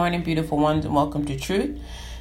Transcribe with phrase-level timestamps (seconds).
[0.00, 1.78] morning, beautiful ones, and welcome to Truth.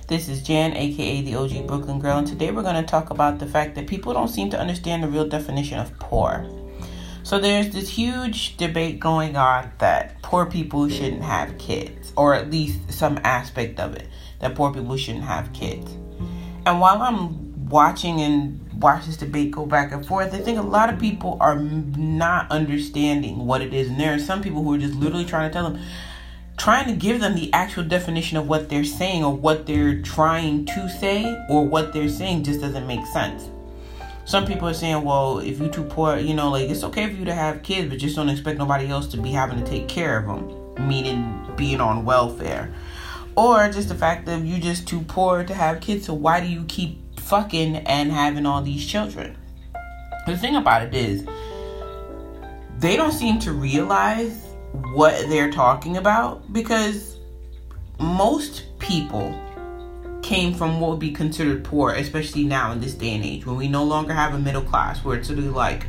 [0.08, 3.40] This is Jan, aka the OG Brooklyn Girl, and today we're going to talk about
[3.40, 6.46] the fact that people don't seem to understand the real definition of poor.
[7.24, 12.52] So, there's this huge debate going on that poor people shouldn't have kids, or at
[12.52, 14.10] least some aspect of it,
[14.40, 15.90] that poor people shouldn't have kids.
[16.66, 20.64] And while I'm watching and watch this debate go back and forth, I think a
[20.64, 23.88] lot of people are not understanding what it is.
[23.88, 25.82] And there are some people who are just literally trying to tell them,
[26.60, 30.66] trying to give them the actual definition of what they're saying or what they're trying
[30.66, 33.50] to say or what they're saying just doesn't make sense.
[34.26, 37.14] Some people are saying, well, if you're too poor, you know, like it's okay for
[37.14, 39.88] you to have kids, but just don't expect nobody else to be having to take
[39.88, 42.72] care of them, meaning being on welfare.
[43.38, 46.48] Or just the fact that you're just too poor to have kids, so why do
[46.48, 49.38] you keep fucking and having all these children?
[50.28, 51.26] The thing about it is,
[52.80, 57.18] they don't seem to realize what they're talking about because
[58.00, 59.38] most people
[60.22, 63.56] came from what would be considered poor, especially now in this day and age when
[63.56, 65.86] we no longer have a middle class where it's of like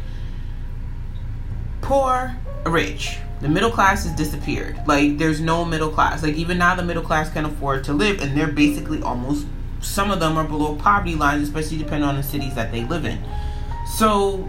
[1.81, 3.19] poor, rich.
[3.41, 4.81] The middle class has disappeared.
[4.87, 6.23] Like there's no middle class.
[6.23, 9.47] Like even now the middle class can afford to live and they're basically almost
[9.81, 13.05] some of them are below poverty lines, especially depending on the cities that they live
[13.05, 13.19] in.
[13.97, 14.49] So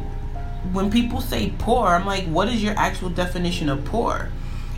[0.71, 4.29] when people say poor, I'm like, what is your actual definition of poor?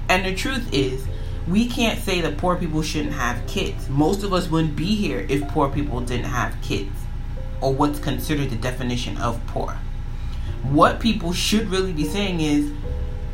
[0.09, 1.05] And the truth is,
[1.47, 3.89] we can't say that poor people shouldn't have kids.
[3.89, 6.95] Most of us wouldn't be here if poor people didn't have kids,
[7.61, 9.77] or what's considered the definition of poor.
[10.63, 12.71] What people should really be saying is,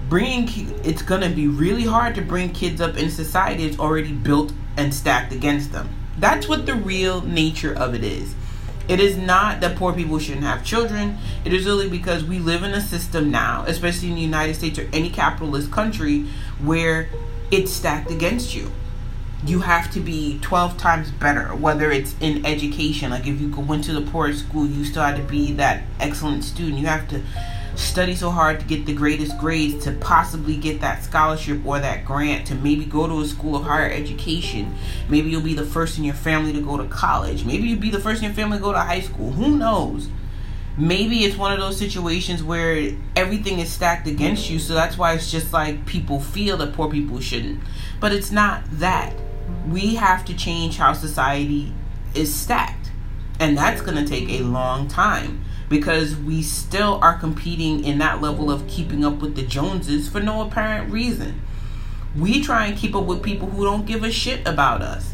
[0.10, 0.48] bringing
[0.84, 4.92] it's gonna be really hard to bring kids up in society that's already built and
[4.92, 5.90] stacked against them.
[6.18, 8.34] That's what the real nature of it is.
[8.90, 11.20] It is not that poor people shouldn't have children.
[11.46, 14.80] It is really because we live in a system now, especially in the United States
[14.80, 16.26] or any capitalist country,
[16.60, 17.08] where
[17.52, 18.72] it's stacked against you.
[19.46, 23.12] You have to be 12 times better, whether it's in education.
[23.12, 26.44] Like if you went to the poorest school, you still had to be that excellent
[26.44, 26.80] student.
[26.80, 27.22] You have to
[27.80, 32.06] study so hard to get the greatest grades to possibly get that scholarship or that
[32.06, 34.76] grant to maybe go to a school of higher education.
[35.08, 37.46] Maybe you'll be the first in your family to go to college.
[37.46, 39.32] Maybe you'll be the first in your family to go to high school.
[39.32, 40.10] Who knows?
[40.78, 45.14] Maybe it's one of those situations where everything is stacked against you, so that's why
[45.14, 47.60] it's just like people feel that poor people shouldn't.
[48.00, 49.14] But it's not that.
[49.68, 51.74] We have to change how society
[52.14, 52.92] is stacked,
[53.40, 58.22] and that's going to take a long time because we still are competing in that
[58.22, 61.42] level of keeping up with the Joneses for no apparent reason.
[62.18, 65.14] We try and keep up with people who don't give a shit about us.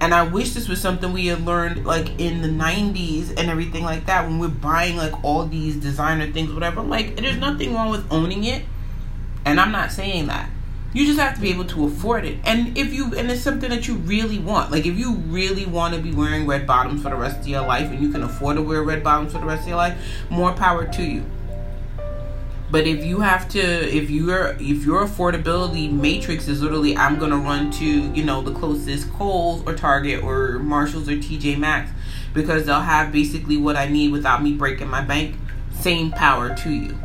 [0.00, 3.82] And I wish this was something we had learned like in the 90s and everything
[3.82, 6.82] like that when we're buying like all these designer things, whatever.
[6.82, 8.62] Like, there's nothing wrong with owning it.
[9.44, 10.50] And I'm not saying that.
[10.94, 12.38] You just have to be able to afford it.
[12.44, 14.70] And if you and it's something that you really want.
[14.70, 17.66] Like if you really want to be wearing red bottoms for the rest of your
[17.66, 19.98] life and you can afford to wear red bottoms for the rest of your life,
[20.30, 21.24] more power to you.
[22.70, 27.38] But if you have to if your if your affordability matrix is literally I'm gonna
[27.38, 31.90] run to, you know, the closest Kohl's or Target or Marshalls or TJ Maxx
[32.32, 35.36] because they'll have basically what I need without me breaking my bank,
[35.72, 36.96] same power to you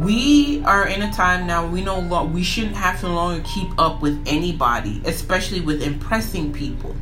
[0.00, 3.68] we are in a time now we no lo- we shouldn't have to longer keep
[3.78, 6.96] up with anybody especially with impressing people.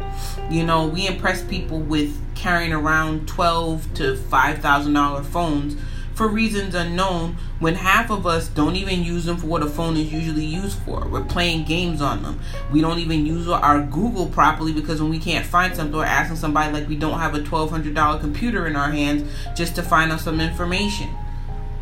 [0.51, 5.77] You know we impress people with carrying around 12 to 5000 dollar phones
[6.15, 9.97] for reasons unknown when half of us don't even use them for what a phone
[9.97, 11.07] is usually used for.
[11.07, 12.41] We're playing games on them.
[12.73, 16.39] We don't even use our google properly because when we can't find something we're asking
[16.39, 20.19] somebody like we don't have a $1200 computer in our hands just to find out
[20.19, 21.09] some information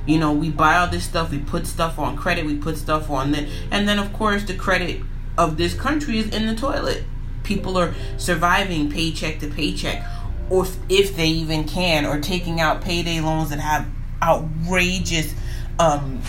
[0.06, 3.10] you know, we buy all this stuff, we put stuff on credit, we put stuff
[3.10, 3.46] on that.
[3.70, 5.02] And then, of course, the credit
[5.36, 7.04] of this country is in the toilet.
[7.42, 10.04] People are surviving paycheck to paycheck,
[10.48, 13.86] or if they even can, or taking out payday loans that have
[14.22, 15.34] outrageous
[15.78, 16.20] um,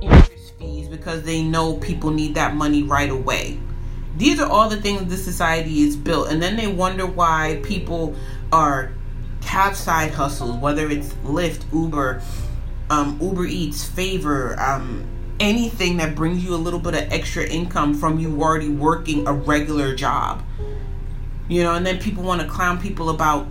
[0.00, 3.58] interest fees because they know people need that money right away.
[4.16, 8.14] These are all the things this society is built, and then they wonder why people
[8.52, 8.92] are
[9.44, 12.22] have side hustles, whether it's Lyft, Uber,
[12.92, 15.06] um, Uber Eats, Favor, um,
[15.40, 19.32] anything that brings you a little bit of extra income from you already working a
[19.32, 20.42] regular job.
[21.48, 23.46] You know, and then people want to clown people about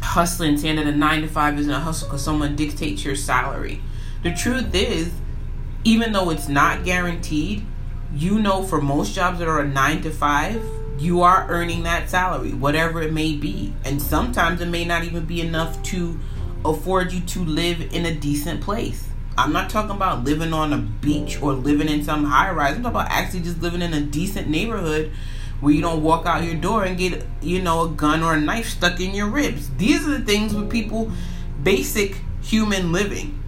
[0.00, 3.80] hustling, saying that a nine to five isn't a hustle because someone dictates your salary.
[4.22, 5.12] The truth is,
[5.82, 7.66] even though it's not guaranteed,
[8.14, 10.64] you know for most jobs that are a nine to five,
[10.96, 13.72] you are earning that salary, whatever it may be.
[13.84, 16.20] And sometimes it may not even be enough to
[16.64, 19.06] afford you to live in a decent place.
[19.38, 22.76] I'm not talking about living on a beach or living in some high rise.
[22.76, 25.12] I'm talking about actually just living in a decent neighborhood
[25.60, 28.40] where you don't walk out your door and get, you know, a gun or a
[28.40, 29.70] knife stuck in your ribs.
[29.76, 31.10] These are the things with people,
[31.62, 33.42] basic human living.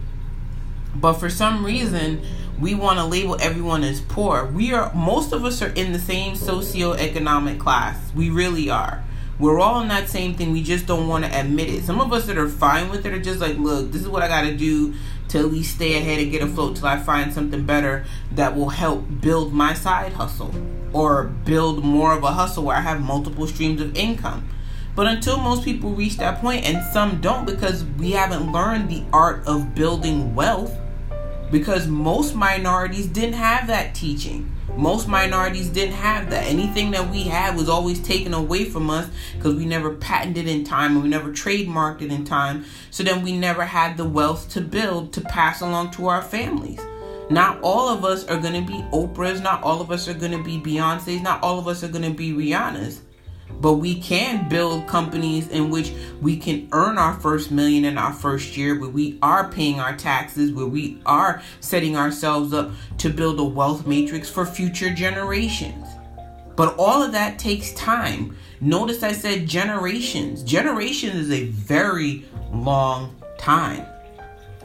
[0.94, 2.22] But for some reason,
[2.60, 4.46] we want to label everyone as poor.
[4.46, 8.12] We are, most of us are in the same socioeconomic class.
[8.14, 9.02] We really are.
[9.38, 10.52] We're all in that same thing.
[10.52, 11.84] We just don't want to admit it.
[11.84, 14.22] Some of us that are fine with it are just like, look, this is what
[14.22, 14.94] I got to do
[15.28, 18.68] to at least stay ahead and get afloat till I find something better that will
[18.68, 20.54] help build my side hustle
[20.92, 24.48] or build more of a hustle where I have multiple streams of income.
[24.94, 29.04] But until most people reach that point, and some don't because we haven't learned the
[29.10, 30.76] art of building wealth,
[31.50, 34.52] because most minorities didn't have that teaching.
[34.76, 36.46] Most minorities didn't have that.
[36.46, 40.64] Anything that we had was always taken away from us because we never patented in
[40.64, 42.64] time and we never trademarked it in time.
[42.90, 46.80] So then we never had the wealth to build to pass along to our families.
[47.28, 49.42] Not all of us are going to be Oprahs.
[49.42, 51.22] Not all of us are going to be Beyonce's.
[51.22, 53.02] Not all of us are going to be Rihanna's.
[53.62, 58.12] But we can build companies in which we can earn our first million in our
[58.12, 63.08] first year, where we are paying our taxes, where we are setting ourselves up to
[63.08, 65.86] build a wealth matrix for future generations.
[66.56, 68.36] But all of that takes time.
[68.60, 70.42] Notice I said generations.
[70.42, 73.86] Generations is a very long time.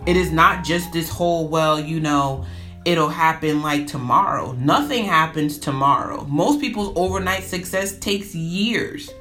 [0.07, 2.47] It is not just this whole, well, you know,
[2.87, 4.53] it'll happen like tomorrow.
[4.53, 6.23] Nothing happens tomorrow.
[6.23, 9.11] Most people's overnight success takes years.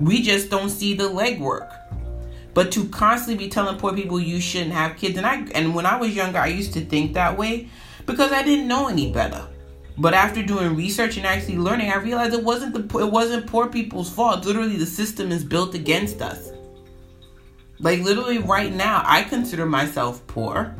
[0.00, 1.70] We just don't see the legwork.
[2.54, 5.84] But to constantly be telling poor people you shouldn't have kids, and I and when
[5.84, 7.68] I was younger, I used to think that way
[8.06, 9.46] because I didn't know any better.
[9.98, 13.68] But after doing research and actually learning, I realized it wasn't the it wasn't poor
[13.68, 14.46] people's fault.
[14.46, 16.52] Literally, the system is built against us.
[17.80, 20.74] Like literally, right now, I consider myself poor.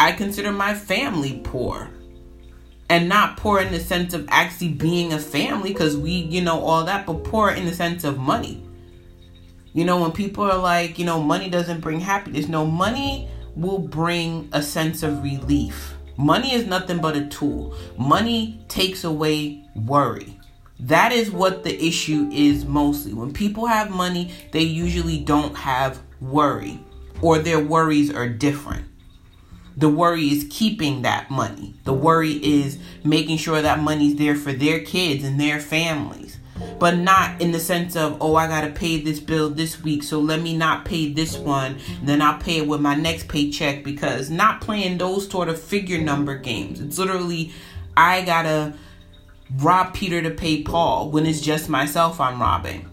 [0.00, 1.90] I consider my family poor.
[2.88, 6.58] And not poor in the sense of actually being a family, because we, you know,
[6.58, 8.66] all that, but poor in the sense of money.
[9.74, 12.48] You know, when people are like, you know, money doesn't bring happiness.
[12.48, 15.94] No, money will bring a sense of relief.
[16.16, 17.76] Money is nothing but a tool.
[17.98, 20.40] Money takes away worry.
[20.80, 23.12] That is what the issue is mostly.
[23.12, 26.80] When people have money, they usually don't have worry,
[27.20, 28.86] or their worries are different.
[29.80, 31.74] The worry is keeping that money.
[31.84, 36.38] The worry is making sure that money's there for their kids and their families.
[36.78, 40.02] But not in the sense of, oh, I got to pay this bill this week,
[40.02, 41.78] so let me not pay this one.
[42.02, 45.98] Then I'll pay it with my next paycheck because not playing those sort of figure
[45.98, 46.82] number games.
[46.82, 47.54] It's literally,
[47.96, 48.74] I got to
[49.56, 52.86] rob Peter to pay Paul when it's just myself I'm robbing.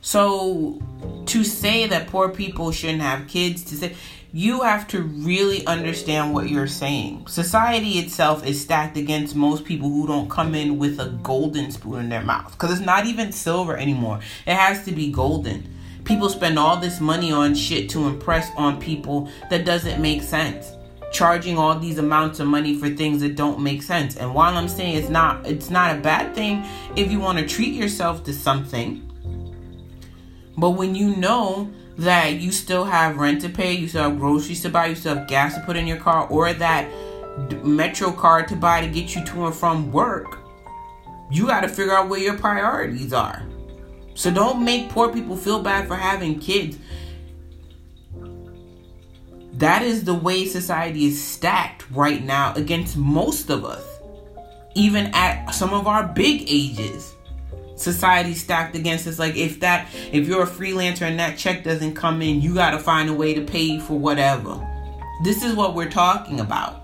[0.00, 0.80] So
[1.26, 3.96] to say that poor people shouldn't have kids, to say
[4.36, 7.24] you have to really understand what you're saying.
[7.28, 12.00] Society itself is stacked against most people who don't come in with a golden spoon
[12.00, 14.18] in their mouth because it's not even silver anymore.
[14.44, 15.72] It has to be golden.
[16.02, 20.72] People spend all this money on shit to impress on people that doesn't make sense.
[21.12, 24.16] Charging all these amounts of money for things that don't make sense.
[24.16, 26.64] And while I'm saying it's not it's not a bad thing
[26.96, 29.00] if you want to treat yourself to something.
[30.56, 34.62] But when you know that you still have rent to pay, you still have groceries
[34.62, 36.90] to buy, you still have gas to put in your car, or that
[37.64, 40.38] Metro card to buy to get you to and from work,
[41.30, 43.42] you got to figure out where your priorities are.
[44.14, 46.78] So don't make poor people feel bad for having kids.
[49.54, 53.84] That is the way society is stacked right now against most of us,
[54.74, 57.14] even at some of our big ages
[57.76, 59.18] society stacked against us.
[59.18, 62.70] Like if that if you're a freelancer and that check doesn't come in you got
[62.70, 64.60] to find a way to pay for whatever.
[65.22, 66.80] This is what we're talking about.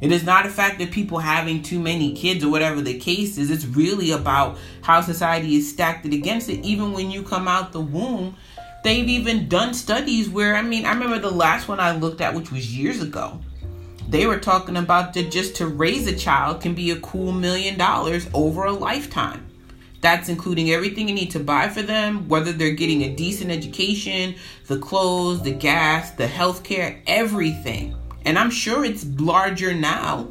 [0.00, 3.38] It is not a fact that people having too many kids or whatever the case
[3.38, 3.50] is.
[3.50, 6.64] It's really about how society is stacked against it.
[6.64, 8.36] Even when you come out the womb
[8.82, 12.34] they've even done studies where i mean i remember the last one i looked at
[12.34, 13.40] which was years ago.
[14.08, 17.78] They were talking about that just to raise a child can be a cool million
[17.78, 19.48] dollars over a lifetime
[20.02, 24.34] that's including everything you need to buy for them, whether they're getting a decent education,
[24.66, 27.96] the clothes, the gas, the health care, everything.
[28.24, 30.28] And I'm sure it's larger now.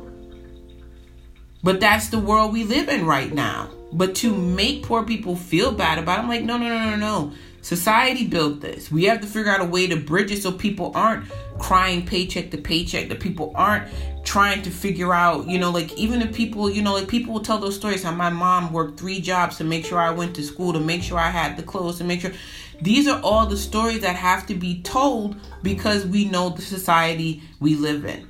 [1.64, 3.70] But that's the world we live in right now.
[3.94, 6.96] But to make poor people feel bad about it, I'm like, no, no, no, no,
[6.98, 7.34] no.
[7.62, 8.92] Society built this.
[8.92, 12.52] We have to figure out a way to bridge it so people aren't crying paycheck
[12.52, 13.88] to paycheck, that people aren't
[14.32, 17.42] trying to figure out, you know, like even if people, you know, like people will
[17.42, 20.44] tell those stories how my mom worked three jobs to make sure I went to
[20.44, 22.32] school, to make sure I had the clothes, to make sure.
[22.80, 27.44] These are all the stories that have to be told because we know the society
[27.60, 28.26] we live in.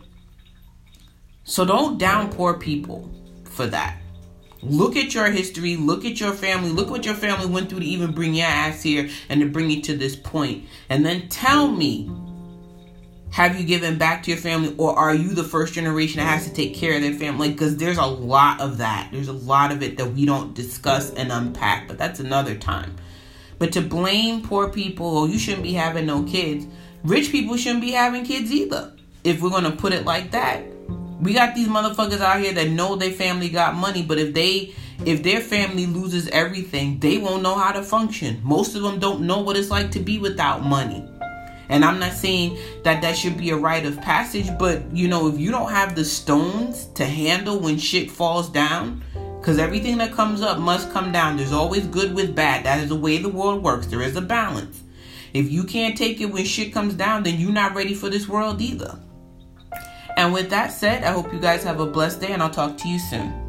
[1.43, 3.07] So don't down poor people
[3.43, 4.01] for that.
[4.63, 7.85] Look at your history, look at your family, look what your family went through to
[7.85, 10.65] even bring your ass here and to bring you to this point.
[10.89, 12.09] And then tell me
[13.31, 16.45] have you given back to your family or are you the first generation that has
[16.45, 19.09] to take care of their family because there's a lot of that.
[19.11, 22.97] There's a lot of it that we don't discuss and unpack but that's another time.
[23.57, 26.67] But to blame poor people oh you shouldn't be having no kids.
[27.03, 28.93] Rich people shouldn't be having kids either.
[29.23, 30.65] If we're going to put it like that
[31.21, 34.73] we got these motherfuckers out here that know their family got money but if they
[35.05, 38.41] if their family loses everything they won't know how to function.
[38.43, 41.07] Most of them don't know what it's like to be without money
[41.71, 45.27] and I'm not saying that that should be a rite of passage, but you know,
[45.27, 49.03] if you don't have the stones to handle when shit falls down,
[49.39, 51.37] because everything that comes up must come down.
[51.37, 52.65] There's always good with bad.
[52.65, 53.87] That is the way the world works.
[53.87, 54.83] There is a balance.
[55.33, 58.27] If you can't take it when shit comes down, then you're not ready for this
[58.27, 58.99] world either.
[60.17, 62.77] And with that said, I hope you guys have a blessed day and I'll talk
[62.77, 63.40] to you soon.